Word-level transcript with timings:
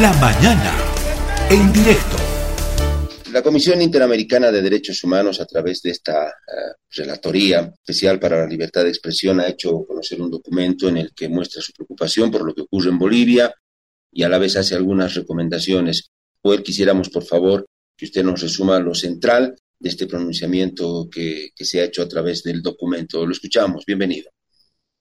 La 0.00 0.12
mañana, 0.14 0.74
en 1.48 1.72
directo. 1.72 2.16
La 3.32 3.42
Comisión 3.42 3.80
Interamericana 3.80 4.50
de 4.50 4.60
Derechos 4.60 5.04
Humanos, 5.04 5.40
a 5.40 5.46
través 5.46 5.82
de 5.82 5.90
esta 5.90 6.26
uh, 6.26 6.72
Relatoría 6.90 7.72
Especial 7.72 8.18
para 8.18 8.38
la 8.38 8.48
Libertad 8.48 8.82
de 8.82 8.88
Expresión, 8.88 9.38
ha 9.38 9.46
hecho 9.46 9.84
conocer 9.86 10.20
un 10.20 10.32
documento 10.32 10.88
en 10.88 10.96
el 10.96 11.14
que 11.14 11.28
muestra 11.28 11.62
su 11.62 11.72
preocupación 11.72 12.32
por 12.32 12.44
lo 12.44 12.52
que 12.52 12.62
ocurre 12.62 12.88
en 12.88 12.98
Bolivia 12.98 13.54
y 14.10 14.24
a 14.24 14.28
la 14.28 14.38
vez 14.38 14.56
hace 14.56 14.74
algunas 14.74 15.14
recomendaciones. 15.14 16.10
Pues 16.42 16.62
quisiéramos, 16.62 17.08
por 17.08 17.22
favor, 17.22 17.64
que 17.96 18.06
usted 18.06 18.24
nos 18.24 18.40
resuma 18.40 18.80
lo 18.80 18.96
central 18.96 19.54
de 19.78 19.88
este 19.88 20.08
pronunciamiento 20.08 21.08
que, 21.08 21.50
que 21.54 21.64
se 21.64 21.80
ha 21.80 21.84
hecho 21.84 22.02
a 22.02 22.08
través 22.08 22.42
del 22.42 22.62
documento. 22.62 23.24
Lo 23.24 23.30
escuchamos. 23.30 23.84
Bienvenido. 23.86 24.28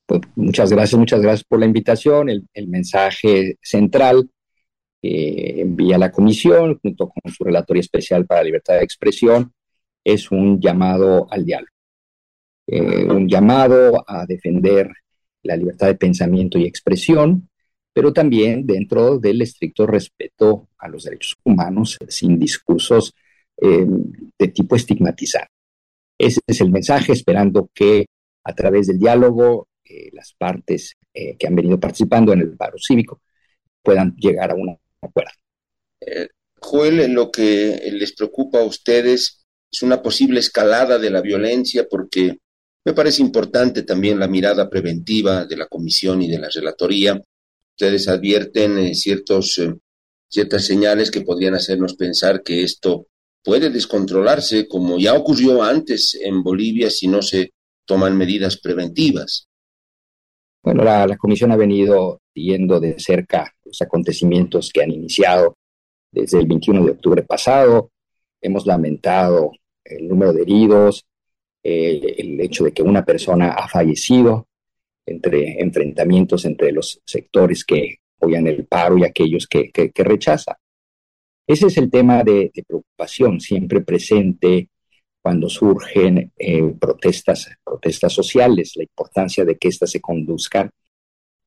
Pues 0.06 0.22
muchas 0.36 0.70
gracias, 0.70 1.00
muchas 1.00 1.22
gracias 1.22 1.46
por 1.46 1.60
la 1.60 1.66
invitación. 1.66 2.30
El, 2.30 2.48
el 2.54 2.68
mensaje 2.68 3.58
central 3.60 4.30
envía 5.04 5.98
la 5.98 6.12
Comisión 6.12 6.80
junto 6.82 7.10
con 7.10 7.32
su 7.32 7.44
Relatoría 7.44 7.82
Especial 7.82 8.26
para 8.26 8.44
Libertad 8.44 8.76
de 8.76 8.84
Expresión 8.84 9.54
es 10.04 10.32
un 10.32 10.60
llamado 10.60 11.28
al 11.30 11.46
diálogo, 11.46 11.72
eh, 12.68 13.06
un 13.06 13.28
llamado 13.28 14.04
a 14.08 14.26
defender 14.26 14.92
la 15.44 15.58
libertad 15.58 15.88
de 15.88 15.96
pensamiento 15.96 16.58
y 16.58 16.66
expresión, 16.66 17.50
pero 17.94 18.14
también 18.14 18.66
dentro 18.66 19.20
del 19.20 19.42
estricto 19.42 19.86
respeto 19.86 20.70
a 20.78 20.88
los 20.88 21.04
derechos 21.04 21.36
humanos, 21.44 21.98
sin 22.08 22.40
discursos 22.40 23.14
eh, 23.62 23.86
de 24.40 24.48
tipo 24.48 24.76
estigmatizado. 24.76 25.48
Ese 26.18 26.40
es 26.48 26.62
el 26.62 26.72
mensaje, 26.72 27.12
esperando 27.12 27.70
que 27.74 28.06
a 28.46 28.54
través 28.54 28.88
del 28.88 29.00
diálogo 29.00 29.68
eh, 29.84 30.10
las 30.14 30.34
partes 30.34 30.96
eh, 31.14 31.36
que 31.38 31.48
han 31.48 31.56
venido 31.56 31.80
participando 31.80 32.34
en 32.34 32.40
el 32.40 32.56
paro 32.56 32.78
cívico 32.78 33.22
puedan 33.82 34.16
llegar 34.16 34.52
a 34.52 34.56
un 34.56 34.70
acuerdo. 35.06 35.32
Eh, 36.02 36.28
Joel, 36.60 37.12
lo 37.12 37.32
que 37.32 37.90
les 37.92 38.14
preocupa 38.14 38.60
a 38.60 38.64
ustedes 38.64 39.46
es 39.72 39.82
una 39.82 40.02
posible 40.02 40.40
escalada 40.40 41.00
de 41.00 41.10
la 41.10 41.22
violencia 41.22 41.88
porque 41.90 42.38
me 42.86 42.94
parece 42.94 43.22
importante 43.22 43.84
también 43.84 44.20
la 44.20 44.28
mirada 44.28 44.70
preventiva 44.70 45.46
de 45.46 45.58
la 45.58 45.68
comisión 45.68 46.22
y 46.22 46.30
de 46.30 46.40
la 46.40 46.50
relatoría. 46.50 47.22
Ustedes 47.76 48.08
advierten 48.08 48.78
eh, 48.78 48.96
ciertos, 48.96 49.58
eh, 49.58 49.74
ciertas 50.30 50.66
señales 50.66 51.10
que 51.10 51.22
podrían 51.22 51.56
hacernos 51.56 51.96
pensar 51.96 52.44
que 52.44 52.64
esto 52.64 53.08
puede 53.44 53.70
descontrolarse, 53.70 54.68
como 54.68 55.00
ya 55.00 55.14
ocurrió 55.16 55.64
antes 55.64 56.18
en 56.22 56.44
Bolivia 56.44 56.90
si 56.90 57.08
no 57.08 57.22
se 57.22 57.54
toman 57.86 58.18
medidas 58.18 58.58
preventivas. 58.58 59.48
Bueno, 60.64 60.86
la, 60.86 61.18
comisión 61.18 61.52
ha 61.52 61.58
venido 61.58 62.22
siguiendo 62.34 62.80
de 62.80 62.98
cerca 62.98 63.54
los 63.66 63.82
acontecimientos 63.82 64.72
que 64.74 64.82
han 64.82 64.92
iniciado 64.92 65.58
desde 66.10 66.40
el 66.40 66.48
21 66.48 66.86
de 66.86 66.92
octubre 66.92 67.22
pasado. 67.24 67.92
Hemos 68.42 68.66
lamentado 68.66 69.52
el 69.84 70.08
número 70.08 70.32
de 70.32 70.44
heridos, 70.44 71.06
eh, 71.62 72.16
el 72.18 72.40
hecho 72.40 72.64
de 72.64 72.72
que 72.72 72.82
una 72.82 73.04
persona 73.04 73.50
ha 73.50 73.68
fallecido 73.68 74.48
entre 75.06 75.62
enfrentamientos 75.62 76.46
entre 76.46 76.72
los 76.72 77.02
sectores 77.06 77.66
que 77.66 77.98
apoyan 78.18 78.48
el 78.48 78.66
paro 78.66 78.98
y 78.98 79.04
aquellos 79.04 79.48
que, 79.48 79.70
que, 79.70 80.04
rechazan. 80.04 80.56
Ese 81.46 81.68
es 81.68 81.78
el 81.78 81.92
tema 81.92 82.24
de, 82.24 82.52
preocupación 82.66 83.42
siempre 83.42 83.82
presente 83.82 84.70
cuando 85.24 85.50
surgen 85.50 86.34
eh, 86.38 86.74
protestas, 86.80 87.50
protestas 87.64 88.14
sociales, 88.14 88.74
la 88.76 88.84
importancia 88.84 89.46
de 89.46 89.58
que 89.58 89.70
éstas 89.70 89.92
se 89.92 90.02
conduzcan 90.02 90.70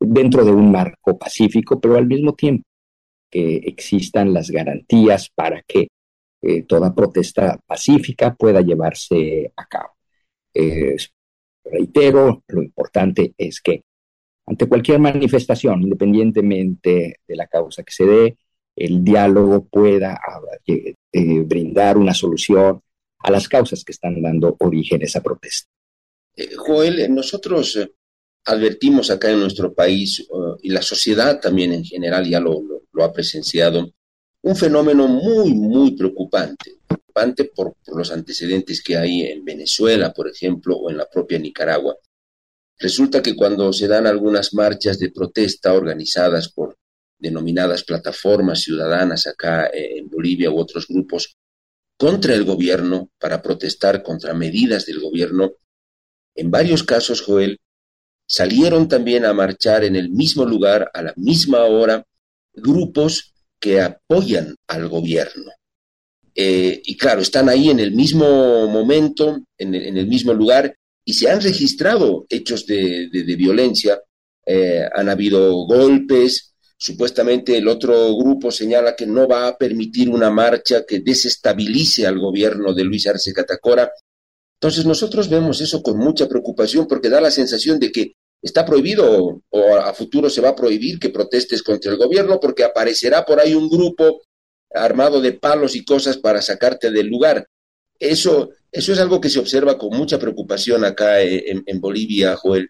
dentro 0.01 0.45
de 0.45 0.51
un 0.51 0.73
marco 0.73 1.19
pacífico, 1.19 1.81
pero 1.81 1.97
al 1.97 2.07
mismo 2.07 2.35
tiempo 2.35 2.65
que 3.31 3.57
existan 3.59 4.33
las 4.33 4.51
garantías 4.51 5.31
para 5.35 5.63
que 5.63 5.89
eh, 6.43 6.63
toda 6.63 6.95
protesta 6.95 7.59
pacífica 7.67 8.35
pueda 8.35 8.61
llevarse 8.63 9.53
a 9.57 9.67
cabo. 9.67 9.91
Reitero, 11.71 12.43
lo 12.49 12.63
importante 12.63 13.35
es 13.37 13.61
que 13.61 13.83
ante 14.47 14.69
cualquier 14.69 15.01
manifestación, 15.01 15.83
independientemente 15.83 17.17
de 17.27 17.37
la 17.37 17.49
causa 17.49 17.83
que 17.83 17.93
se 17.93 18.07
dé, 18.07 18.39
el 18.77 19.03
diálogo 19.03 19.65
pueda 19.65 20.21
eh, 20.67 20.95
brindar 21.41 21.99
una 21.99 22.15
solución 22.15 22.81
a 23.19 23.31
las 23.31 23.49
causas 23.49 23.85
que 23.85 23.93
están 23.93 24.21
dando 24.21 24.57
origen 24.61 25.03
a 25.03 25.05
esa 25.05 25.23
protesta. 25.23 25.69
Eh, 26.37 26.55
Joel, 26.57 27.13
nosotros 27.15 27.77
eh, 27.77 27.93
advertimos 28.45 29.11
acá 29.11 29.31
en 29.31 29.41
nuestro 29.41 29.75
país 29.75 30.27
y 30.63 30.71
la 30.71 30.83
sociedad 30.83 31.41
también 31.41 31.73
en 31.73 31.85
general 31.85 32.29
ya 32.29 32.41
lo, 32.41 32.63
lo, 32.93 33.05
ha 33.05 33.13
presenciado, 33.13 33.93
un 34.43 34.57
fenómeno 34.57 35.09
muy, 35.09 35.53
muy 35.55 35.97
preocupante, 35.97 36.79
preocupante 36.87 37.45
por, 37.45 37.75
los 37.87 38.13
antecedentes 38.13 38.83
que 38.83 38.97
hay 38.97 39.23
en 39.23 39.45
Venezuela, 39.45 40.13
por 40.13 40.29
ejemplo, 40.29 40.77
o 40.77 40.91
en 40.91 40.99
la 40.99 41.09
propia 41.09 41.39
Nicaragua. 41.39 41.97
Resulta 42.79 43.23
que 43.23 43.35
cuando 43.35 43.73
se 43.73 43.89
dan 43.89 44.07
algunas 44.07 44.53
marchas 44.55 44.99
de 44.99 45.11
protesta 45.11 45.73
organizadas 45.73 46.51
por 46.51 46.77
denominadas 47.19 47.85
plataformas 47.85 48.61
ciudadanas 48.61 49.27
acá 49.27 49.67
eh, 49.67 49.99
en 49.99 50.09
Bolivia 50.09 50.51
u 50.51 50.59
otros 50.59 50.87
grupos, 50.87 51.37
contra 51.97 52.35
el 52.35 52.45
gobierno, 52.45 53.11
para 53.19 53.43
protestar 53.43 54.03
contra 54.03 54.35
medidas 54.35 54.87
del 54.87 55.01
gobierno, 55.01 55.53
en 56.35 56.51
varios 56.51 56.83
casos, 56.83 57.23
Joel, 57.23 57.59
salieron 58.27 58.89
también 58.89 59.25
a 59.25 59.33
marchar 59.33 59.85
en 59.85 59.97
el 59.97 60.11
mismo 60.11 60.45
lugar, 60.45 60.91
a 60.93 61.03
la 61.03 61.15
misma 61.17 61.65
hora, 61.65 62.05
grupos 62.53 63.35
que 63.59 63.81
apoyan 63.81 64.55
al 64.67 64.89
gobierno. 64.89 65.51
Eh, 66.35 66.83
y 66.85 66.97
claro, 66.99 67.23
están 67.23 67.49
ahí 67.49 67.71
en 67.71 67.81
el 67.81 67.93
mismo 67.93 68.69
momento, 68.69 69.43
en 69.57 69.75
el, 69.75 70.07
mismo 70.07 70.35
lugar, 70.35 70.77
y 71.05 71.15
se 71.15 71.31
han 71.31 71.41
registrado 71.41 72.27
hechos 72.29 72.67
de 72.67 73.37
violencia. 73.39 73.99
Eh, 74.45 74.87
han 74.95 75.09
habido 75.09 75.67
golpes, 75.67 76.55
Supuestamente 76.79 77.57
el 77.57 77.69
otro 77.69 78.15
grupo 78.17 78.51
señala 78.51 78.95
que 78.95 79.07
no 79.07 79.27
va 79.27 79.49
a 79.49 79.57
permitir 79.57 80.11
una 80.11 80.31
marcha 80.31 80.85
que 80.85 81.01
desestabilice 81.01 82.07
al 82.07 82.19
gobierno 82.19 82.75
de 82.75 82.85
Luis 82.85 83.07
Arce 83.07 83.33
Catacora. 83.33 83.91
Entonces 84.61 84.85
nosotros 84.85 85.31
vemos 85.31 85.61
eso 85.63 85.83
con 85.83 85.97
mucha 85.99 86.29
preocupación 86.29 86.87
porque 86.87 87.09
da 87.09 87.21
la 87.21 87.31
sensación 87.31 87.81
de 87.81 87.91
que 87.91 88.13
está 88.43 88.67
prohibido 88.67 89.43
o 89.49 89.75
a 89.77 89.95
futuro 89.95 90.29
se 90.29 90.43
va 90.43 90.51
a 90.51 90.57
prohibir 90.57 90.99
que 90.99 91.09
protestes 91.09 91.63
contra 91.63 91.91
el 91.91 91.97
gobierno 91.97 92.39
porque 92.39 92.65
aparecerá 92.65 93.25
por 93.25 93.41
ahí 93.41 93.55
un 93.55 93.71
grupo 93.71 94.21
armado 94.75 95.23
de 95.23 95.33
palos 95.33 95.77
y 95.77 95.85
cosas 95.85 96.19
para 96.19 96.43
sacarte 96.43 96.91
del 96.91 97.07
lugar. 97.07 97.49
Eso, 97.99 98.51
eso 98.71 98.93
es 98.93 98.99
algo 98.99 99.19
que 99.19 99.31
se 99.31 99.39
observa 99.39 99.79
con 99.79 99.97
mucha 99.97 100.19
preocupación 100.19 100.85
acá 100.85 101.23
en, 101.23 101.63
en 101.65 101.81
Bolivia, 101.81 102.37
Joel. 102.37 102.69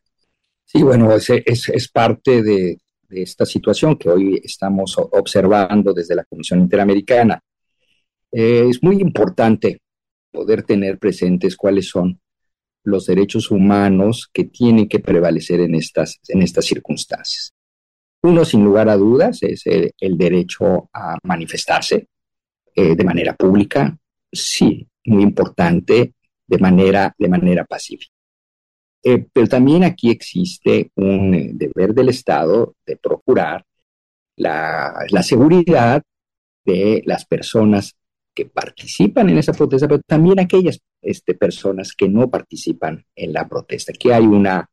Sí, 0.65 0.83
bueno, 0.83 1.13
es, 1.13 1.29
es 1.29 1.89
parte 1.89 2.43
de, 2.43 2.79
de 3.09 3.23
esta 3.23 3.45
situación 3.45 3.97
que 3.97 4.09
hoy 4.09 4.41
estamos 4.43 4.97
observando 4.99 5.93
desde 5.93 6.15
la 6.15 6.25
Comisión 6.25 6.61
Interamericana. 6.61 7.41
Eh, 8.33 8.67
es 8.69 8.83
muy 8.83 9.01
importante 9.01 9.81
poder 10.31 10.63
tener 10.63 10.99
presentes 10.99 11.57
cuáles 11.57 11.89
son 11.89 12.21
los 12.85 13.07
derechos 13.07 13.51
humanos 13.51 14.29
que 14.33 14.45
tienen 14.45 14.89
que 14.89 15.01
prevalecer 15.01 15.61
en 15.61 15.75
estas, 15.75 16.21
en 16.29 16.43
estas 16.43 16.65
circunstancias. 16.65 17.53
Uno, 18.23 18.45
sin 18.45 18.65
lugar 18.65 18.89
a 18.89 18.97
dudas, 18.97 19.43
es 19.43 19.63
el, 19.67 20.19
derecho 20.19 20.89
a 20.93 21.17
manifestarse 21.23 22.09
eh, 22.75 22.97
de 22.97 23.05
manera 23.05 23.35
pública, 23.35 23.97
sí, 24.33 24.89
muy 25.05 25.23
importante, 25.23 26.15
de 26.47 26.59
manera, 26.59 27.15
de 27.19 27.29
manera 27.29 27.65
pacífica. 27.65 28.16
Eh, 29.03 29.27
pero 29.33 29.47
también 29.47 29.85
aquí 29.85 30.11
existe 30.11 30.91
un 30.97 31.35
eh, 31.35 31.51
deber 31.53 31.95
del 31.95 32.09
Estado 32.09 32.75
de 32.85 32.97
procurar 32.97 33.65
la, 34.37 35.07
seguridad 35.23 36.03
de 36.65 37.03
las 37.07 37.25
personas 37.25 37.95
que 38.35 38.47
participan 38.47 39.31
en 39.31 39.39
esa 39.39 39.53
protesta, 39.53 39.89
pero 39.89 40.03
también 40.07 40.41
aquellas 40.41 40.79
este, 41.01 41.35
personas 41.35 41.93
que 41.93 42.09
no 42.09 42.29
participan 42.29 43.05
en 43.15 43.33
la 43.33 43.49
protesta, 43.49 43.93
que 43.93 44.13
hay 44.13 44.25
una, 44.25 44.69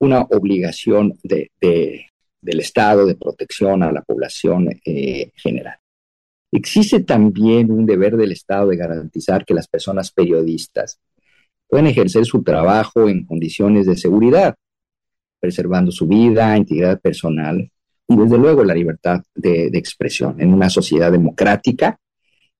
una 0.00 0.22
obligación 0.22 1.16
de, 1.22 1.50
de, 1.60 2.06
del 2.40 2.60
Estado 2.60 3.06
de 3.06 3.14
protección 3.14 3.82
a 3.82 3.92
la 3.92 4.02
población 4.02 4.68
eh, 4.84 5.30
general. 5.36 5.76
Existe 6.52 7.00
también 7.00 7.70
un 7.70 7.86
deber 7.86 8.16
del 8.16 8.32
Estado 8.32 8.68
de 8.68 8.76
garantizar 8.76 9.44
que 9.44 9.54
las 9.54 9.68
personas 9.68 10.10
periodistas 10.12 10.98
pueden 11.68 11.86
ejercer 11.86 12.24
su 12.24 12.42
trabajo 12.42 13.08
en 13.08 13.24
condiciones 13.24 13.86
de 13.86 13.96
seguridad, 13.96 14.54
preservando 15.40 15.90
su 15.90 16.06
vida, 16.06 16.56
integridad 16.56 17.00
personal 17.00 17.70
y 18.08 18.16
desde 18.16 18.38
luego 18.38 18.64
la 18.64 18.74
libertad 18.74 19.22
de, 19.34 19.66
expresión. 19.74 20.40
En 20.40 20.52
una 20.52 20.70
sociedad 20.70 21.10
democrática 21.10 21.98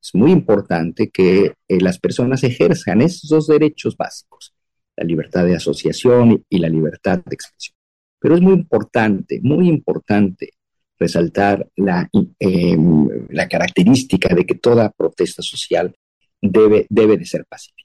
es 0.00 0.14
muy 0.14 0.32
importante 0.32 1.10
que 1.10 1.54
eh, 1.68 1.80
las 1.80 1.98
personas 1.98 2.42
ejerzan 2.44 3.02
esos 3.02 3.28
dos 3.28 3.46
derechos 3.46 3.96
básicos, 3.96 4.54
la 4.96 5.04
libertad 5.04 5.44
de 5.44 5.56
asociación 5.56 6.44
y, 6.48 6.58
la 6.58 6.68
libertad 6.68 7.20
de 7.24 7.34
expresión. 7.34 7.76
Pero 8.18 8.34
es 8.34 8.40
muy 8.40 8.54
importante, 8.54 9.40
muy 9.42 9.68
importante 9.68 10.50
resaltar 10.98 11.68
la, 11.76 12.08
em, 12.38 13.08
característica 13.50 14.34
de 14.34 14.46
que 14.46 14.54
toda 14.54 14.90
protesta 14.90 15.42
social 15.42 15.94
debe, 16.40 16.86
debe 16.88 17.18
de 17.18 17.26
ser 17.26 17.44
pacífica. 17.46 17.75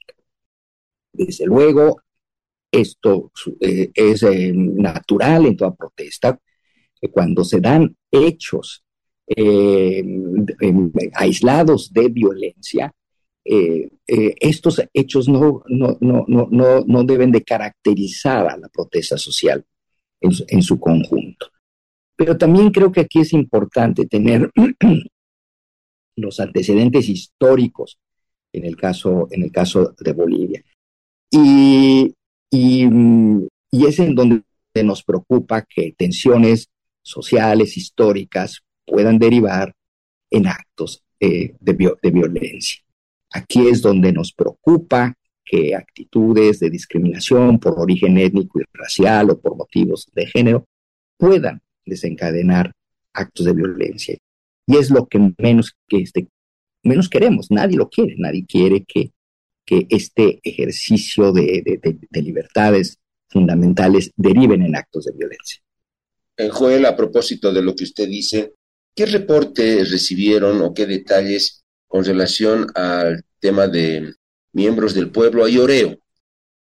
Desde 1.12 1.46
luego, 1.46 2.00
esto 2.70 3.32
eh, 3.60 3.90
es 3.94 4.22
eh, 4.22 4.52
natural 4.54 5.46
en 5.46 5.56
toda 5.56 5.74
protesta. 5.74 6.38
cuando 7.10 7.44
se 7.44 7.60
dan 7.60 7.96
hechos 8.10 8.84
em, 9.26 10.46
aislados 11.14 11.92
de 11.92 12.08
violencia, 12.08 12.92
eh, 13.44 13.90
estos 14.06 14.80
hechos 14.94 15.28
no, 15.28 15.64
no, 15.66 15.98
no, 16.00 16.84
no, 16.86 17.04
deben 17.04 17.32
de 17.32 17.42
caracterizar 17.42 18.46
a 18.46 18.56
la 18.56 18.68
protesta 18.68 19.18
social 19.18 19.64
en 20.20 20.62
su 20.62 20.78
conjunto. 20.78 21.48
Pero 22.16 22.38
también 22.38 22.70
creo 22.70 22.92
que 22.92 23.00
aquí 23.00 23.20
es 23.20 23.32
importante 23.32 24.06
tener 24.06 24.48
los 26.16 26.38
antecedentes 26.38 27.08
históricos 27.08 27.98
en 28.52 28.64
el 28.64 28.76
caso, 28.76 29.28
en 29.30 29.42
el 29.42 29.50
caso 29.50 29.94
de 29.98 30.12
Bolivia. 30.12 30.62
Y, 31.34 32.14
es 33.70 33.98
en 33.98 34.14
donde 34.14 34.42
nos 34.84 35.02
preocupa 35.02 35.62
que 35.62 35.94
tensiones 35.96 36.68
sociales, 37.02 37.76
históricas, 37.76 38.60
puedan 38.86 39.18
derivar 39.18 39.74
en 40.30 40.46
actos 40.46 41.02
eh, 41.18 41.54
de, 41.58 41.96
de 42.02 42.10
violencia. 42.10 42.82
Aquí 43.32 43.66
es 43.66 43.80
donde 43.82 44.12
nos 44.12 44.32
preocupa 44.32 45.14
que 45.44 45.74
actitudes 45.74 46.60
de 46.60 46.70
discriminación 46.70 47.58
por 47.58 47.80
origen 47.80 48.18
étnico 48.18 48.60
y 48.60 48.64
racial 48.72 49.30
o 49.30 49.40
por 49.40 49.56
motivos 49.56 50.08
de 50.14 50.26
género 50.26 50.66
puedan 51.16 51.60
desencadenar 51.84 52.72
actos 53.12 53.46
de 53.46 53.52
violencia. 53.52 54.16
Y 54.66 54.76
es 54.76 54.90
lo 54.90 55.06
que 55.06 55.32
menos, 55.38 55.74
que 55.88 55.98
este, 55.98 56.28
menos 56.82 57.08
queremos, 57.08 57.50
nadie 57.50 57.76
lo 57.76 57.88
quiere, 57.88 58.14
nadie 58.18 58.44
quiere 58.46 58.84
que, 58.84 59.10
que 59.64 59.86
este 59.90 60.40
ejercicio 60.42 61.32
de, 61.32 61.62
de, 62.10 62.22
libertades 62.22 62.98
fundamentales 63.28 64.10
deriven 64.16 64.62
en 64.62 64.76
actos 64.76 65.04
de 65.04 65.12
violencia. 65.12 65.62
Eh, 66.36 66.48
Joel, 66.48 66.86
a 66.86 66.96
propósito 66.96 67.52
de 67.52 67.62
lo 67.62 67.74
que 67.74 67.84
usted 67.84 68.08
dice, 68.08 68.54
¿qué 68.94 69.06
reportes 69.06 69.90
recibieron 69.90 70.60
o 70.62 70.74
qué 70.74 70.86
detalles 70.86 71.62
con 71.86 72.04
relación 72.04 72.66
al 72.74 73.24
tema 73.38 73.68
de 73.68 74.14
miembros 74.52 74.94
del 74.94 75.10
pueblo 75.10 75.44
ayoreo, 75.44 75.98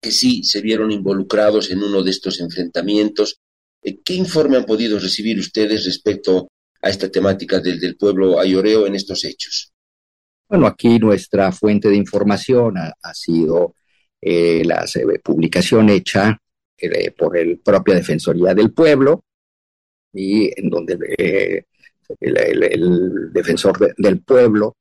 que 0.01 0.11
sí 0.11 0.45
se 0.45 0.61
vieron 0.61 0.93
involucrados 0.93 1.71
en 1.71 1.83
uno 1.83 2.03
de 2.03 2.11
estos 2.11 2.41
enfrentamientos 2.41 3.41
eh, 3.85 4.01
¿Qué 4.03 4.15
informe 4.15 4.57
han 4.57 4.65
podido 4.65 4.99
recibir 4.99 5.39
ustedes 5.39 5.85
respecto 5.85 6.49
a 6.81 6.89
esta 6.89 7.11
temática 7.11 7.61
del, 7.61 7.97
pueblo 7.97 8.41
ayoreo 8.41 8.87
en 8.87 8.95
estos 8.95 9.25
hechos? 9.25 9.73
Bueno, 10.49 10.67
aquí 10.67 10.99
nuestra 10.99 11.53
fuente 11.53 11.89
de 11.89 11.97
información 11.97 12.77
ha, 12.79 13.15
sido 13.15 13.77
eh, 14.21 14.63
la 14.65 14.85
publicación 15.23 15.89
hecha 15.91 16.39
eh, 16.77 17.11
por 17.13 17.37
el 17.37 17.59
propia 17.59 17.95
Defensoría 17.95 18.55
del 18.55 18.73
Pueblo 18.73 19.25
y 20.13 20.51
en 20.61 20.71
donde 20.71 21.65
el, 22.21 23.33
defensor 23.33 23.95
del 23.97 24.21
pueblo 24.23 24.77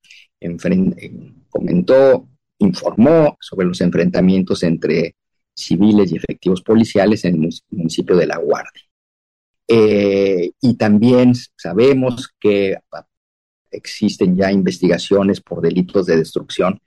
comentó, 1.50 2.28
informó 2.60 3.38
sobre 3.40 3.68
los 3.68 3.82
enfrentamientos 3.82 4.64
entre 4.64 5.16
civiles 5.56 6.12
y 6.12 6.18
efectivos 6.18 6.62
policiales 6.62 7.26
en 7.26 7.44
el 7.44 7.52
municipio 7.72 8.16
de 8.16 8.28
La 8.28 8.38
Guardia. 8.38 8.84
Eh, 9.68 10.52
y 10.62 10.76
también 10.76 11.34
sabemos 11.56 12.30
que 12.40 12.78
existen 13.74 14.36
ya 14.36 14.52
investigaciones 14.52 15.42
por 15.42 15.62
delitos 15.62 16.06
de 16.06 16.18
destrucción 16.18 16.80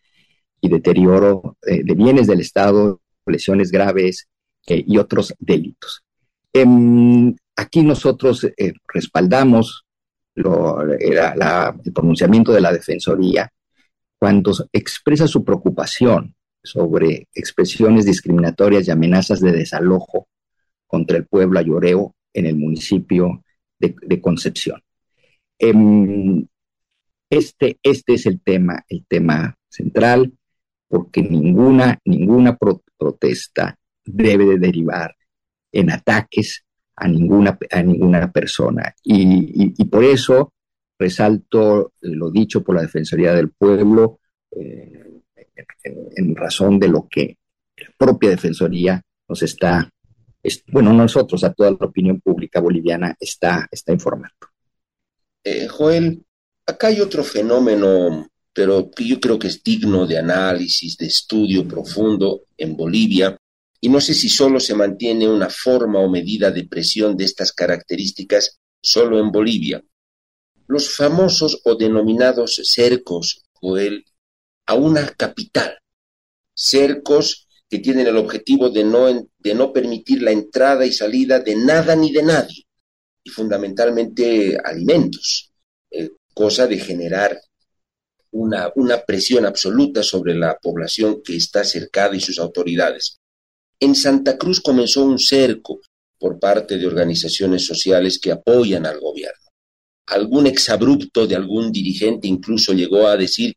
y 0.61 0.69
deterioro 0.69 1.57
eh, 1.67 1.83
de 1.85 1.95
bienes 1.95 2.27
del 2.27 2.41
Estado, 2.41 3.01
lesiones 3.27 3.71
graves 3.71 4.29
eh, 4.67 4.85
y 4.87 4.99
otros 4.99 5.35
delitos. 5.39 6.03
Em, 6.53 7.35
aquí 7.57 7.83
nosotros 7.83 8.47
respaldamos 8.89 9.85
el 10.35 11.93
pronunciamiento 11.95 12.53
de 12.53 12.61
la 12.61 12.73
Defensoría 12.73 13.51
cuando 14.19 14.53
expresa 14.73 15.27
su 15.27 15.45
preocupación 15.45 16.35
sobre 16.63 17.29
expresiones 17.35 18.05
discriminatorias 18.05 18.87
y 18.87 18.91
amenazas 18.91 19.41
de 19.41 19.53
desalojo 19.53 20.29
contra 20.87 21.17
el 21.17 21.27
pueblo 21.27 21.59
ayoreo 21.59 22.15
en 22.33 22.47
el 22.47 22.57
municipio 22.57 23.43
de, 23.79 24.21
Concepción. 24.21 24.83
Em, 25.59 26.47
este, 27.31 27.79
este 27.83 28.15
es 28.15 28.27
el 28.27 28.41
tema, 28.41 28.85
el 28.89 29.05
tema 29.07 29.57
central, 29.69 30.33
porque 30.89 31.23
ninguna, 31.23 31.99
ninguna 32.05 32.57
protesta 32.57 33.79
debe 34.05 34.45
de 34.47 34.59
derivar 34.59 35.15
en 35.73 35.91
ataques 35.91 36.65
a 36.95 37.09
ninguna, 37.09 37.59
a 37.71 37.83
ninguna 37.83 38.31
persona. 38.31 38.95
Y, 39.03 39.85
por 39.87 40.05
eso 40.05 40.53
resalto 40.99 41.93
lo 42.01 42.31
dicho 42.31 42.63
por 42.63 42.77
la 42.77 42.83
Defensoría 42.83 43.35
del 43.35 43.51
Pueblo 43.51 44.21
eh, 44.51 45.23
en, 45.85 46.35
razón 46.35 46.79
de 46.79 46.89
lo 46.89 47.07
que 47.09 47.37
la 47.77 47.89
propia 47.99 48.31
Defensoría 48.31 49.03
nos 49.29 49.43
está 49.43 49.91
bueno, 50.69 50.93
nosotros, 50.93 51.43
a 51.45 51.53
toda 51.53 51.71
la 51.73 51.87
opinión 51.87 52.21
pública 52.21 52.61
boliviana 52.61 53.17
está, 53.19 53.67
está 53.71 53.93
informando. 53.93 54.35
Eh, 55.43 55.67
Joel, 55.67 56.25
acá 56.67 56.89
hay 56.89 57.01
otro 57.01 57.23
fenómeno, 57.23 58.29
pero 58.53 58.91
que 58.91 59.07
yo 59.07 59.21
creo 59.21 59.39
que 59.39 59.49
es 59.49 59.63
digno 59.63 60.07
de 60.07 60.19
análisis, 60.19 60.97
de 60.97 61.07
estudio 61.07 61.67
profundo 61.67 62.43
en 62.57 62.77
Bolivia, 62.77 63.37
y 63.81 63.89
no 63.89 64.01
sé 64.01 64.15
si 64.15 64.29
solo 64.29 64.59
se 64.59 64.75
mantiene 64.75 65.29
una 65.29 65.49
forma 65.49 66.01
o 66.01 66.09
medida 66.09 66.51
de 66.51 66.65
presión 66.65 67.17
de 67.17 67.25
estas 67.25 67.53
características 67.53 68.59
solo 68.81 69.21
en 69.21 69.31
Bolivia. 69.31 69.83
Los 70.67 70.95
famosos 70.97 71.61
o 71.65 71.77
denominados 71.77 72.61
cercos, 72.65 73.45
Joel, 73.53 74.05
a 74.67 74.75
una 74.75 75.07
capital. 75.11 75.79
Cercos 76.55 77.47
que 77.69 77.79
tienen 77.79 78.07
el 78.07 78.17
objetivo 78.17 78.71
de 78.71 78.85
no, 78.85 79.29
de 79.39 79.55
no 79.55 79.73
permitir 79.73 80.23
la 80.23 80.33
entrada 80.33 80.87
y 80.87 80.93
salida 80.93 81.41
de 81.41 81.57
nada 81.57 81.95
ni 81.95 82.13
de 82.13 82.23
nadie, 82.23 82.65
y 83.23 83.31
fundamentalmente 83.31 84.57
alimentos, 84.65 85.53
eh, 85.91 86.11
cosa 86.37 86.67
de 86.67 86.79
generar 86.79 87.41
una, 88.33 88.71
una 88.77 89.03
presión 89.07 89.47
absoluta 89.47 90.03
sobre 90.03 90.35
la 90.35 90.59
población 90.59 91.23
que 91.25 91.35
está 91.35 91.65
cercada 91.65 92.15
y 92.15 92.21
sus 92.21 92.39
autoridades. 92.39 93.19
En 93.81 93.95
Santa 93.95 94.37
Cruz 94.37 94.61
comenzó 94.61 95.03
un 95.03 95.19
cerco 95.19 95.81
por 96.19 96.39
parte 96.39 96.77
de 96.77 96.87
organizaciones 96.87 97.65
sociales 97.65 98.19
que 98.19 98.33
apoyan 98.33 98.85
al 98.85 99.01
gobierno. 99.01 99.49
Algún 100.09 100.47
exabrupto 100.47 101.27
de 101.27 101.37
algún 101.37 101.73
dirigente 101.73 102.29
incluso 102.29 102.75
llegó 102.75 103.07
a 103.07 103.17
decir 103.17 103.55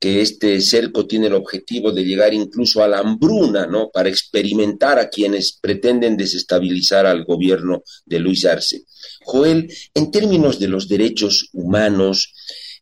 que 0.00 0.22
este 0.22 0.60
cerco 0.62 1.06
tiene 1.06 1.26
el 1.26 1.34
objetivo 1.34 1.92
de 1.92 2.04
llegar 2.04 2.32
incluso 2.32 2.82
a 2.82 2.88
la 2.88 3.00
hambruna, 3.00 3.66
¿no? 3.66 3.90
Para 3.90 4.08
experimentar 4.08 4.98
a 4.98 5.10
quienes 5.10 5.58
pretenden 5.60 6.16
desestabilizar 6.16 7.04
al 7.04 7.24
gobierno 7.26 7.82
de 8.06 8.18
Luis 8.18 8.46
Arce. 8.46 8.84
Joel, 9.24 9.70
en 9.92 10.10
términos 10.10 10.58
de 10.58 10.68
los 10.68 10.88
derechos 10.88 11.50
humanos, 11.52 12.32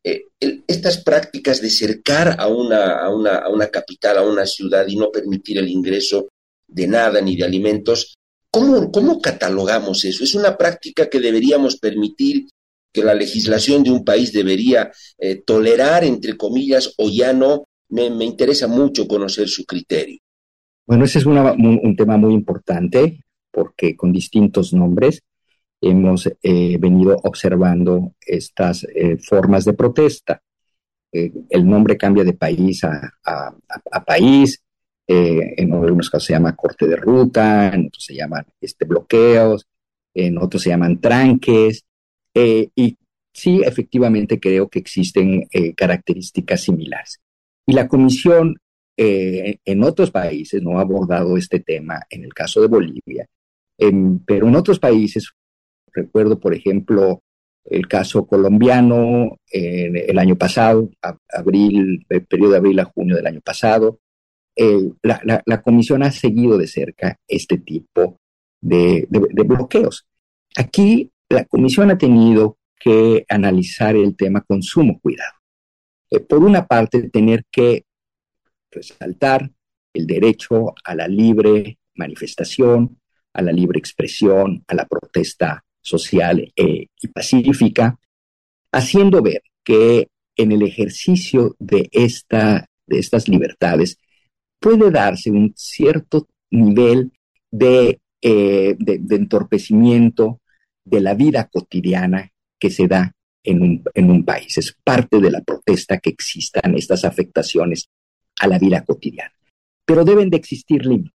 eh, 0.04 0.26
estas 0.68 0.98
prácticas 0.98 1.60
de 1.60 1.70
cercar 1.70 2.36
a 2.38 2.46
una, 2.46 3.00
a, 3.00 3.10
una, 3.10 3.38
a 3.38 3.48
una 3.48 3.66
capital, 3.66 4.18
a 4.18 4.22
una 4.22 4.46
ciudad 4.46 4.86
y 4.86 4.94
no 4.94 5.10
permitir 5.10 5.58
el 5.58 5.68
ingreso 5.68 6.28
de 6.68 6.86
nada 6.86 7.20
ni 7.20 7.34
de 7.34 7.44
alimentos, 7.44 8.14
¿cómo, 8.52 8.92
cómo 8.92 9.20
catalogamos 9.20 10.04
eso? 10.04 10.22
¿Es 10.22 10.34
una 10.36 10.56
práctica 10.56 11.10
que 11.10 11.18
deberíamos 11.18 11.78
permitir 11.78 12.46
que 12.92 13.02
la 13.02 13.14
legislación 13.14 13.82
de 13.82 13.90
un 13.90 14.04
país 14.04 14.32
debería 14.32 14.90
eh, 15.18 15.42
tolerar, 15.44 16.04
entre 16.04 16.36
comillas, 16.36 16.94
o 16.98 17.08
ya 17.08 17.32
no, 17.32 17.68
me, 17.88 18.06
interesa 18.24 18.66
mucho 18.66 19.06
conocer 19.06 19.48
su 19.48 19.64
criterio. 19.64 20.18
Bueno, 20.86 21.04
ese 21.04 21.18
es 21.18 21.26
un, 21.26 21.96
tema 21.96 22.16
muy 22.16 22.32
importante 22.32 23.20
porque 23.50 23.94
con 23.96 24.12
distintos 24.12 24.72
nombres 24.72 25.22
hemos 25.80 26.26
eh, 26.42 26.78
venido 26.78 27.16
observando 27.24 28.14
estas 28.20 28.84
eh, 28.84 29.16
formas 29.18 29.64
de 29.64 29.74
protesta. 29.74 30.42
el 31.10 31.64
nombre 31.66 31.96
cambia 31.96 32.24
de 32.24 32.34
país 32.34 32.84
a, 32.84 33.12
a 33.24 34.04
país, 34.04 34.62
en 35.06 35.72
algunos 35.72 36.10
casos 36.10 36.26
se 36.26 36.34
llama 36.34 36.54
corte 36.54 36.86
de 36.86 36.96
ruta, 36.96 37.72
en 37.72 37.86
otros 37.86 38.04
se 38.04 38.14
llaman 38.14 38.44
este, 38.60 38.84
bloqueos, 38.84 39.66
en 40.12 40.36
otros 40.36 40.62
se 40.62 40.70
llaman 40.70 41.00
tranques, 41.00 41.84
eh, 42.34 42.68
y 42.74 42.96
sí, 43.32 43.62
efectivamente 43.64 44.38
creo 44.38 44.68
que 44.68 44.78
existen 44.78 45.46
eh, 45.52 45.74
características 45.74 46.62
similares. 46.62 47.20
Y 47.66 47.72
la 47.72 47.88
Comisión 47.88 48.56
eh, 48.96 49.58
en 49.64 49.82
otros 49.84 50.10
países 50.10 50.62
no 50.62 50.78
ha 50.78 50.82
abordado 50.82 51.36
este 51.36 51.60
tema, 51.60 52.02
en 52.10 52.24
el 52.24 52.34
caso 52.34 52.60
de 52.60 52.68
Bolivia, 52.68 53.26
pero 54.26 54.48
en 54.48 54.56
otros 54.56 54.80
países, 54.80 55.30
recuerdo, 55.92 56.40
por 56.40 56.52
ejemplo, 56.52 57.22
el 57.64 57.86
caso 57.86 58.26
colombiano 58.26 59.36
el 59.52 60.18
año 60.18 60.36
pasado, 60.36 60.90
abril, 61.28 62.04
el 62.08 62.26
periodo 62.26 62.52
de 62.52 62.56
abril 62.56 62.80
a 62.80 62.86
junio 62.86 63.14
del 63.14 63.26
año 63.26 63.40
pasado. 63.40 64.00
la, 65.02 65.62
comisión 65.62 66.02
ha 66.02 66.10
seguido 66.10 66.58
de 66.58 66.66
cerca 66.66 67.16
este 67.28 67.58
tipo 67.58 68.16
de, 68.60 69.06
bloqueos. 69.10 70.06
Aquí 70.56 71.10
la 71.28 71.44
comisión 71.44 71.90
ha 71.90 71.98
tenido 71.98 72.58
que 72.78 73.24
analizar 73.28 73.96
el 73.96 74.16
tema 74.16 74.40
con 74.42 74.62
sumo 74.62 74.98
cuidado. 75.00 75.34
Eh, 76.10 76.20
por 76.20 76.42
una 76.42 76.66
parte, 76.66 77.10
tener 77.10 77.44
que 77.50 77.84
resaltar 78.70 79.50
el 79.92 80.06
derecho 80.06 80.74
a 80.84 80.94
la 80.94 81.08
libre 81.08 81.78
manifestación, 81.94 82.98
a 83.32 83.42
la 83.42 83.52
libre 83.52 83.78
expresión, 83.78 84.64
a 84.68 84.74
la 84.74 84.86
protesta 84.86 85.64
social 85.80 86.52
eh, 86.54 86.86
y 87.00 87.08
pacífica, 87.08 87.98
haciendo 88.72 89.22
ver 89.22 89.42
que 89.64 90.08
en 90.36 90.52
el 90.52 90.62
ejercicio 90.62 91.56
de, 91.58 91.88
esta, 91.92 92.66
de 92.86 92.98
estas 92.98 93.28
libertades 93.28 93.98
puede 94.60 94.90
darse 94.90 95.30
un 95.30 95.52
cierto 95.56 96.28
nivel 96.50 97.12
de, 97.50 98.00
eh, 98.22 98.76
de, 98.78 99.16
entorpecimiento 99.16 100.40
de 100.88 101.00
la 101.00 101.14
vida 101.14 101.48
cotidiana 101.52 102.30
que 102.58 102.70
se 102.70 102.86
da 102.86 103.14
en 103.42 103.62
un, 103.62 103.84
en 103.94 104.10
un, 104.10 104.24
país. 104.24 104.58
Es 104.58 104.76
parte 104.84 105.20
de 105.20 105.30
la 105.30 105.42
protesta 105.42 105.98
que 105.98 106.10
existan 106.10 106.74
estas 106.74 107.04
afectaciones 107.04 107.88
a 108.40 108.46
la 108.46 108.58
vida 108.58 108.84
cotidiana. 108.84 109.32
Pero 109.84 110.04
deben 110.04 110.30
de 110.30 110.36
existir 110.36 110.84
límites. 110.84 111.14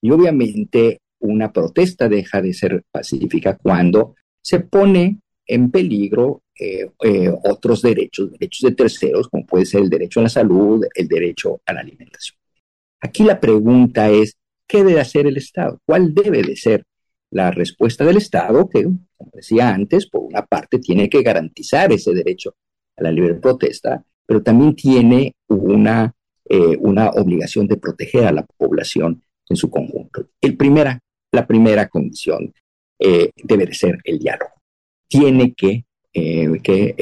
Y 0.00 0.10
obviamente 0.10 1.00
una 1.20 1.52
protesta 1.52 2.08
deja 2.08 2.40
de 2.40 2.52
ser 2.52 2.84
pacífica 2.90 3.56
cuando 3.56 4.14
se 4.40 4.60
pone 4.60 5.18
en 5.46 5.70
peligro 5.70 6.42
eh, 6.58 6.88
eh, 7.02 7.32
otros 7.44 7.82
derechos, 7.82 8.32
derechos 8.32 8.70
de 8.70 8.74
terceros, 8.74 9.28
como 9.28 9.46
puede 9.46 9.66
ser 9.66 9.82
el 9.82 9.90
derecho 9.90 10.20
a 10.20 10.24
la 10.24 10.28
salud, 10.28 10.84
el 10.94 11.08
derecho 11.08 11.60
a 11.66 11.72
la 11.72 11.80
alimentación. 11.80 12.38
Aquí 13.00 13.24
la 13.24 13.38
pregunta 13.38 14.10
es, 14.10 14.36
¿qué 14.66 14.82
debe 14.82 15.00
hacer 15.00 15.26
el 15.26 15.36
Estado? 15.36 15.78
¿Cuál 15.84 16.14
debe 16.14 16.42
de 16.42 16.56
ser 16.56 16.84
la 17.30 17.50
respuesta 17.50 18.04
del 18.04 18.18
Estado? 18.18 18.68
Que, 18.68 18.84
como 18.84 19.30
decía 19.32 19.70
antes, 19.70 20.08
por 20.08 20.22
una 20.22 20.44
parte 20.44 20.78
tiene 20.78 21.08
que 21.08 21.22
garantizar 21.22 21.92
ese 21.92 22.12
derecho 22.12 22.54
a 22.96 23.02
la 23.02 23.12
libre 23.12 23.34
protesta, 23.34 24.04
pero 24.24 24.42
también 24.42 24.74
tiene 24.74 25.34
una, 25.48 26.14
eh, 26.48 26.76
una 26.78 27.10
obligación 27.10 27.66
de 27.66 27.76
proteger 27.76 28.26
a 28.26 28.32
la 28.32 28.44
población 28.44 29.22
en 29.48 29.56
su 29.56 29.70
conjunto. 29.70 30.28
El 30.40 30.56
primera, 30.56 30.98
la 31.32 31.46
primera 31.46 31.88
condición 31.88 32.52
eh, 32.98 33.30
debe 33.36 33.66
de 33.66 33.74
ser 33.74 33.98
el 34.04 34.18
diálogo. 34.18 34.52
Tiene 35.08 35.54
que, 35.54 35.84
eh, 36.12 36.48
que 36.62 36.94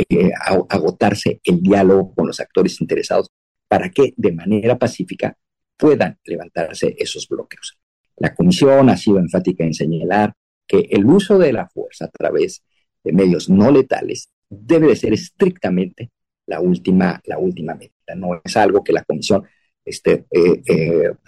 agotarse 0.69 1.41
el 1.45 1.63
diálogo 1.63 2.15
con 2.15 2.27
los 2.27 2.41
actores 2.41 2.81
interesados 2.81 3.31
para 3.69 3.91
que 3.91 4.13
de 4.17 4.33
manera 4.33 4.79
pacífica 4.79 5.37
puedan 5.77 6.19
levantarse 6.25 6.95
esos 6.99 7.27
bloqueos. 7.29 7.79
La 8.25 8.35
Comisión 8.35 8.89
ha 8.89 8.97
sido 8.97 9.19
enfática 9.19 9.65
en 9.65 9.75
señalar 9.75 10.33
que 10.67 10.89
el 10.91 11.05
uso 11.05 11.37
de 11.37 11.53
la 11.53 11.69
fuerza 11.69 12.07
a 12.07 12.09
través 12.09 12.63
de 13.05 13.13
medios 13.13 13.51
no 13.51 13.71
letales 13.71 14.31
debe 14.49 14.87
de 14.89 14.97
ser 14.97 15.13
estrictamente 15.13 16.11
la 16.47 16.59
última, 16.59 17.21
la 17.27 17.37
última 17.37 17.75
medida. 17.75 18.15
No 18.17 18.41
es 18.43 18.57
algo 18.57 18.83
que 18.83 18.95
la 18.95 19.05
Comisión 19.05 19.45
este, 19.85 20.25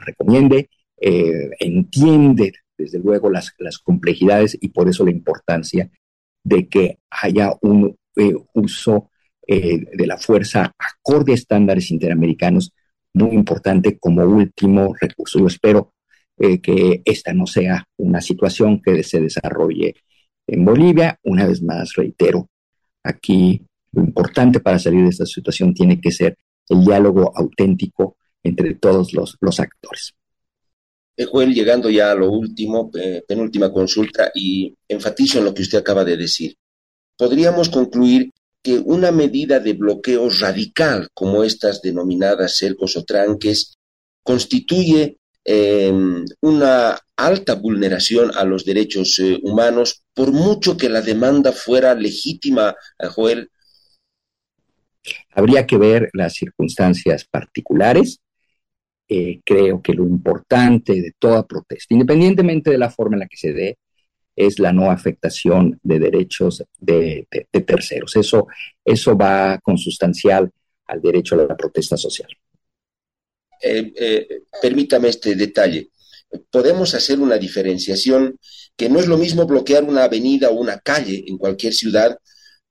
recomiende, 0.06 0.70
entiende 0.98 2.54
desde 2.78 2.98
luego 2.98 3.28
las, 3.28 3.52
complejidades 3.84 4.56
y 4.58 4.68
por 4.68 4.88
eso 4.88 5.04
la 5.04 5.10
importancia 5.10 5.90
de 6.42 6.66
que 6.66 6.98
haya 7.10 7.52
un 7.60 7.94
eh, 8.16 8.34
uso 8.54 9.10
eh, 9.46 9.84
de 9.92 10.06
la 10.06 10.16
fuerza 10.16 10.72
acorde 10.78 11.32
a 11.32 11.34
estándares 11.34 11.90
interamericanos 11.90 12.72
muy 13.12 13.34
importante 13.34 13.98
como 13.98 14.22
último 14.24 14.94
recurso. 14.98 15.38
Yo 15.38 15.46
espero 15.46 15.92
eh, 16.38 16.60
que 16.60 17.02
esta 17.04 17.32
no 17.32 17.46
sea 17.46 17.86
una 17.96 18.20
situación 18.20 18.80
que 18.82 19.02
se 19.02 19.20
desarrolle 19.20 19.94
en 20.46 20.64
Bolivia. 20.64 21.18
Una 21.22 21.46
vez 21.46 21.62
más, 21.62 21.94
reitero, 21.94 22.48
aquí 23.02 23.60
lo 23.92 24.02
importante 24.02 24.60
para 24.60 24.78
salir 24.78 25.02
de 25.02 25.10
esta 25.10 25.26
situación 25.26 25.74
tiene 25.74 26.00
que 26.00 26.10
ser 26.10 26.36
el 26.68 26.84
diálogo 26.84 27.32
auténtico 27.34 28.16
entre 28.42 28.74
todos 28.74 29.12
los 29.12 29.60
actores. 29.60 30.14
Joel, 31.24 31.54
llegando 31.54 31.88
ya 31.88 32.10
a 32.10 32.14
lo 32.14 32.30
último, 32.30 32.90
penúltima 33.26 33.72
consulta, 33.72 34.30
y 34.34 34.74
enfatizo 34.86 35.38
en 35.38 35.46
lo 35.46 35.54
que 35.54 35.62
usted 35.62 35.78
acaba 35.78 36.04
de 36.04 36.16
decir. 36.16 36.54
Podríamos 37.16 37.70
concluir 37.70 38.30
que 38.62 38.78
una 38.78 39.12
medida 39.12 39.60
de 39.60 39.72
bloqueo 39.72 40.28
radical, 40.28 41.08
como 41.14 41.42
estas 41.42 41.80
denominadas 41.80 42.56
cercos 42.56 42.96
o 42.96 43.04
tranques, 43.04 43.78
constituye 44.22 45.16
em, 45.46 46.24
una 46.40 46.98
alta 47.16 47.54
vulneración 47.54 48.30
a 48.34 48.44
los 48.44 48.64
derechos 48.64 49.18
eh, 49.18 49.38
humanos, 49.42 50.02
por 50.12 50.32
mucho 50.32 50.76
que 50.76 50.88
la 50.88 51.00
demanda 51.00 51.52
fuera 51.52 51.94
legítima, 51.94 52.74
Joel. 53.14 53.48
Habría 55.30 55.66
que 55.66 55.78
ver 55.78 56.10
las 56.12 56.34
circunstancias 56.34 57.24
particulares 57.24 58.20
eh, 59.08 59.40
creo 59.44 59.80
que 59.80 59.94
lo 59.94 60.04
importante 60.04 60.94
de 60.94 61.12
toda 61.16 61.46
protesta, 61.46 61.94
independientemente 61.94 62.70
de 62.70 62.78
la 62.78 62.90
forma 62.90 63.14
en 63.14 63.20
la 63.20 63.28
que 63.28 63.36
se 63.36 63.52
dé, 63.52 63.78
es 64.34 64.58
la 64.58 64.72
no 64.72 64.90
afectación 64.90 65.78
de 65.82 66.00
derechos 66.00 66.64
de, 66.78 67.28
terceros. 67.64 68.16
Eso, 68.16 68.48
eso 68.84 69.16
va 69.16 69.58
consustancial 69.62 70.50
al 70.86 71.00
derecho 71.00 71.36
a 71.36 71.46
la 71.46 71.56
protesta 71.56 71.96
social. 71.96 72.28
Eh, 73.62 73.92
eh, 73.96 74.28
permítame 74.60 75.08
este 75.08 75.34
detalle. 75.34 75.90
Podemos 76.50 76.94
hacer 76.94 77.20
una 77.20 77.38
diferenciación 77.38 78.38
que 78.76 78.88
no 78.88 78.98
es 78.98 79.06
lo 79.06 79.16
mismo 79.16 79.46
bloquear 79.46 79.84
una 79.84 80.04
avenida 80.04 80.50
o 80.50 80.54
una 80.54 80.78
calle 80.78 81.24
en 81.26 81.38
cualquier 81.38 81.72
ciudad 81.72 82.18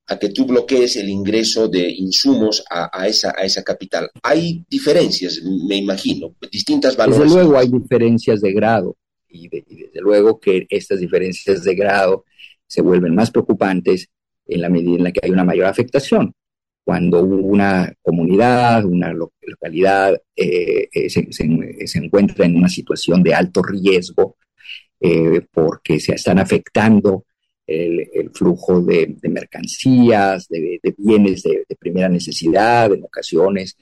a 0.07 0.19
que 0.19 0.29
tú 0.29 0.45
bloquees 0.45 0.97
el 0.97 1.09
ingreso 1.09 1.67
de 1.67 1.89
insumos 1.89 2.63
a, 2.69 3.07
esa, 3.07 3.33
a 3.35 3.43
esa 3.43 3.63
capital. 3.63 4.09
Hay 4.21 4.63
diferencias, 4.69 5.41
me 5.67 5.77
imagino, 5.77 6.35
distintas 6.51 6.95
valores. 6.95 7.23
Desde 7.23 7.33
luego 7.33 7.57
hay 7.57 7.69
diferencias 7.69 8.41
de 8.41 8.53
grado 8.53 8.95
y, 9.27 9.49
desde 9.49 10.01
luego 10.01 10.39
que 10.39 10.67
estas 10.69 10.99
diferencias 10.99 11.63
de 11.63 11.75
grado 11.75 12.25
se 12.67 12.81
vuelven 12.81 13.15
más 13.15 13.31
preocupantes 13.31 14.09
en 14.47 14.61
la 14.61 14.69
medida 14.69 14.95
en 14.95 15.03
la 15.03 15.11
que 15.11 15.21
hay 15.23 15.31
una 15.31 15.43
mayor 15.43 15.65
afectación. 15.65 16.33
Cuando 16.85 17.23
una 17.23 17.91
comunidad, 18.03 18.85
una 18.85 19.11
localidad 19.11 20.21
eh, 20.35 20.87
eh, 20.93 21.09
se, 21.09 21.97
encuentra 21.97 22.45
en 22.45 22.57
una 22.57 22.69
situación 22.69 23.23
de 23.23 23.33
alto 23.33 23.63
riesgo 23.63 24.37
eh, 24.99 25.41
porque 25.51 25.99
se 25.99 26.13
están 26.13 26.37
afectando 26.37 27.25
el, 27.65 28.29
flujo 28.35 28.81
de, 28.81 29.17
mercancías, 29.23 30.47
de, 30.47 30.79
bienes 30.95 31.41
de, 31.41 31.65
primera 31.79 32.07
necesidad, 32.07 32.93
en 32.93 33.03
ocasiones 33.03 33.75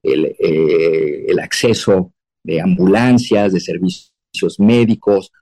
el, 0.00 1.36
acceso 1.40 2.12
de 2.44 2.60
ambulancias, 2.60 3.52
de 3.52 3.58
servicios 3.58 4.60
médicos, 4.60 5.32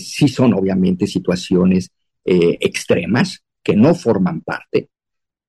sí 0.00 0.28
son 0.28 0.52
obviamente 0.52 1.06
situaciones 1.06 1.90
extremas 2.26 3.42
que 3.62 3.74
no 3.74 3.94
forman 3.94 4.42
parte 4.42 4.90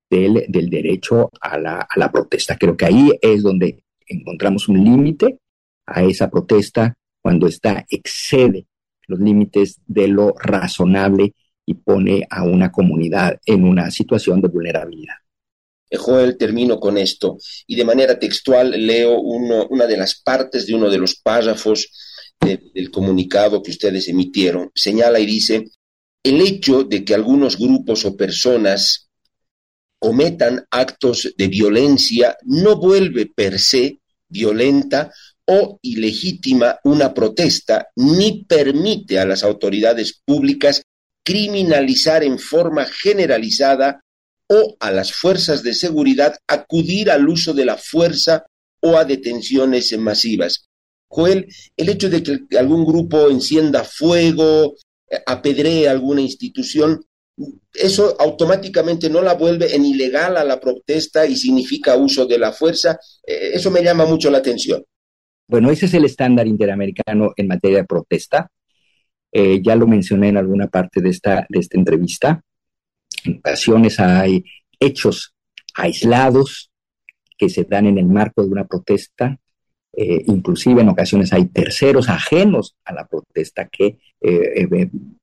del, 0.09 0.69
derecho 0.69 1.29
a 1.39 1.57
la, 1.57 1.81
a 1.81 1.99
la 1.99 2.11
protesta. 2.11 2.57
Creo 2.57 2.75
que 2.75 2.85
ahí 2.85 3.11
es 3.21 3.43
donde 3.43 3.83
encontramos 4.07 4.67
un 4.67 4.83
límite 4.83 5.39
a 5.85 6.03
esa 6.03 6.29
protesta 6.29 6.95
cuando 7.21 7.47
está 7.47 7.85
excede 7.89 8.67
los 9.07 9.19
límites 9.19 9.79
de 9.87 10.07
lo 10.07 10.35
razonable 10.37 11.33
y 11.65 11.73
pone 11.73 12.25
a 12.29 12.43
una 12.43 12.71
comunidad 12.71 13.39
en 13.45 13.63
una 13.63 13.91
situación 13.91 14.41
de 14.41 14.47
vulnerabilidad. 14.47 15.15
Joel, 15.91 16.37
termino 16.37 16.79
con 16.79 16.97
esto 16.97 17.37
y 17.65 17.75
de 17.75 17.83
manera 17.83 18.19
textual 18.19 18.71
leo 18.85 19.19
una 19.19 19.87
de 19.87 19.97
las 19.97 20.21
partes 20.21 20.67
de 20.67 20.75
uno 20.75 20.89
de 20.89 20.99
los 20.99 21.15
párrafos 21.15 21.91
del 22.39 22.91
comunicado 22.91 23.61
que 23.61 23.71
ustedes 23.71 24.07
emitieron. 24.07 24.71
Señala 24.75 25.19
y 25.19 25.25
dice, 25.25 25.65
el 26.23 26.41
hecho 26.41 26.83
de 26.83 27.03
que 27.03 27.15
algunos 27.15 27.57
grupos 27.57 28.05
o 28.05 28.15
personas 28.15 29.08
cometan 29.99 30.65
actos 30.71 31.33
de 31.37 31.47
violencia 31.47 32.37
no 32.45 32.77
vuelve 32.77 33.27
per 33.27 33.59
se 33.59 33.99
violenta 34.27 35.11
o 35.45 35.79
ilegítima 35.81 36.79
una 36.83 37.13
protesta, 37.13 37.87
ni 37.95 38.45
permite 38.45 39.19
a 39.19 39.25
las 39.25 39.43
autoridades 39.43 40.21
públicas 40.23 40.83
criminalizar 41.23 42.23
en 42.23 42.39
forma 42.39 42.85
generalizada 42.85 44.01
o 44.47 44.75
a 44.79 44.91
las 44.91 45.11
fuerzas 45.13 45.63
de 45.63 45.73
seguridad 45.73 46.37
acudir 46.47 47.11
al 47.11 47.27
uso 47.27 47.53
de 47.53 47.65
la 47.65 47.77
fuerza 47.77 48.45
o 48.81 48.97
a 48.97 49.05
detenciones 49.05 49.95
masivas. 49.97 50.65
Joel, 51.07 51.47
el 51.75 51.89
hecho 51.89 52.09
de 52.09 52.23
que 52.23 52.57
algún 52.57 52.85
grupo 52.85 53.29
encienda 53.29 53.83
fuego, 53.83 54.75
apedree 55.25 55.87
alguna 55.87 56.21
institución, 56.21 57.03
eso 57.73 58.15
automáticamente 58.19 59.09
no 59.09 59.21
la 59.21 59.33
vuelve 59.33 59.75
en 59.75 59.85
ilegal 59.85 60.37
a 60.37 60.43
la 60.43 60.59
protesta 60.59 61.25
y 61.25 61.35
significa 61.35 61.95
uso 61.95 62.25
de 62.25 62.37
la 62.37 62.51
fuerza. 62.51 62.99
Eh, 63.25 63.51
eso 63.53 63.71
me 63.71 63.83
llama 63.83 64.05
mucho 64.05 64.29
la 64.29 64.39
atención. 64.39 64.83
Bueno, 65.47 65.71
ese 65.71 65.85
es 65.85 65.93
el 65.93 66.05
estándar 66.05 66.47
interamericano 66.47 67.33
en 67.35 67.47
materia 67.47 67.79
de 67.79 67.85
protesta. 67.85 68.51
Eh, 69.31 69.61
ya 69.63 69.75
lo 69.75 69.87
mencioné 69.87 70.29
en 70.29 70.37
alguna 70.37 70.67
parte 70.67 71.01
de 71.01 71.09
esta, 71.09 71.45
de 71.49 71.59
esta 71.59 71.77
entrevista. 71.77 72.43
En 73.23 73.37
ocasiones 73.37 73.99
hay 73.99 74.43
hechos 74.79 75.33
aislados 75.75 76.71
que 77.37 77.49
se 77.49 77.63
dan 77.63 77.87
en 77.87 77.97
el 77.97 78.05
marco 78.05 78.43
de 78.43 78.49
una 78.49 78.65
protesta. 78.65 79.39
Eh, 80.01 80.23
inclusive 80.27 80.81
en 80.81 80.87
ocasiones 80.87 81.33
hay 81.33 81.47
terceros 81.47 82.07
ajenos 82.07 82.75
a 82.85 82.93
la 82.93 83.05
protesta 83.05 83.67
que 83.67 83.97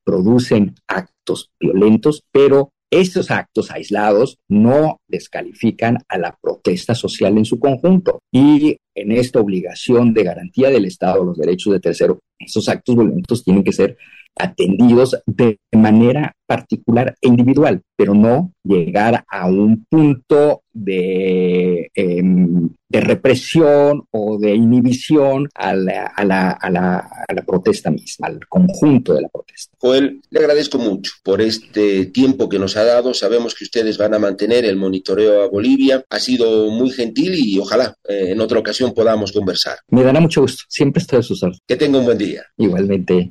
producen 0.05 0.75
actos 0.87 1.51
violentos, 1.59 2.23
pero 2.31 2.71
estos 2.91 3.31
actos 3.31 3.71
aislados 3.71 4.39
no 4.49 4.99
descalifican 5.09 5.99
a 6.09 6.19
la 6.19 6.37
protesta 6.41 6.95
social 6.95 7.37
en 7.37 7.45
su 7.45 7.59
conjunto. 7.59 8.21
Y 8.31 8.77
en 8.95 9.13
esta 9.13 9.41
obligación 9.41 10.15
de 10.15 10.25
garantía 10.25 10.71
del 10.71 10.85
Estado 10.85 11.25
los 11.25 11.39
derechos 11.39 11.73
de 11.73 11.81
tercero, 11.81 12.21
esos 12.39 12.69
actos 12.69 12.97
violentos 12.97 13.43
tienen 13.43 13.65
que 13.65 13.73
ser 13.73 13.97
atendidos 14.37 15.19
de 15.27 15.59
manera 15.73 16.35
particular 16.47 17.17
e 17.21 17.29
individual, 17.29 17.83
pero 17.97 18.15
no 18.15 18.53
llegar 18.63 19.25
a 19.29 19.47
un 19.47 19.85
punto 19.89 20.63
de, 20.73 21.91
em, 21.95 22.69
de 22.89 23.01
represión 23.01 24.05
o 24.11 24.39
de 24.39 24.55
inhibición 24.55 25.49
a 25.55 25.75
la, 25.75 26.07
a, 26.07 26.25
la, 26.25 26.51
a, 26.51 26.71
la, 26.71 26.97
a 26.99 27.35
la, 27.35 27.43
protesta 27.43 27.91
misma, 27.91 28.29
al 28.29 28.47
conjunto 28.47 29.15
de 29.15 29.23
la 29.23 29.29
protesta. 29.29 29.77
Joel, 29.81 30.21
le 30.31 30.41
agradezco 30.41 30.79
mucho 30.79 31.13
por 31.25 31.41
este 31.41 32.07
tiempo 32.07 32.49
que 32.49 32.59
nos 32.59 32.77
ha 32.77 32.85
dado. 32.85 33.15
Sabemos 33.15 33.55
que 33.55 33.65
ustedes 33.65 33.99
van 33.99 34.15
a 34.15 34.19
mantener 34.19 34.65
el 34.65 34.77
monitoreo 34.77 35.43
a 35.43 35.49
Bolivia. 35.49 36.05
Ha 36.11 36.19
sido 36.19 36.71
muy 36.71 36.91
gentil 36.91 37.35
y 37.35 37.59
ojalá 37.59 37.95
eh, 38.09 38.33
en 38.33 38.41
otra 38.41 38.59
ocasión 38.59 38.93
podamos 38.95 39.33
conversar. 39.33 39.79
Me 39.89 40.03
dará 40.03 40.21
mucho 40.21 40.43
gusto. 40.43 40.65
Siempre 40.69 41.01
estoy 41.01 41.21
a 41.21 41.23
sus 41.23 41.43
órdenes. 41.43 41.61
Que 41.67 41.77
tenga 41.77 41.99
un 41.99 42.05
buen 42.05 42.19
día. 42.19 42.45
Igualmente. 42.57 43.31